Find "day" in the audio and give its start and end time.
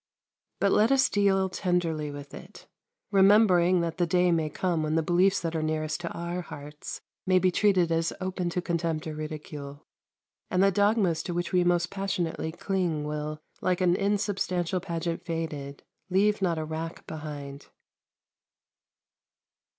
4.07-4.31